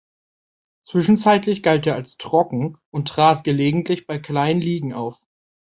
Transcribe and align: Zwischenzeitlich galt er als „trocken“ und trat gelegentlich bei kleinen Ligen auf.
Zwischenzeitlich 0.87 1.61
galt 1.61 1.85
er 1.85 1.93
als 1.93 2.17
„trocken“ 2.17 2.79
und 2.89 3.07
trat 3.07 3.43
gelegentlich 3.43 4.07
bei 4.07 4.17
kleinen 4.17 4.59
Ligen 4.59 4.93
auf. 4.95 5.19